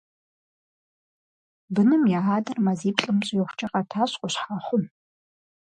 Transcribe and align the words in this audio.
Быным 1.73 2.01
я 2.19 2.21
адэр 2.35 2.57
мазиплӀым 2.65 3.17
щӀигъукӀэ 3.25 3.67
къэтащ 3.73 4.11
Къущхьэхъум. 4.19 4.83